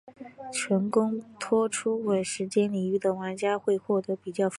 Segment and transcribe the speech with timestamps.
[0.51, 4.49] 成功脱出鬼时间领域的玩家会获得比较丰厚的奖励。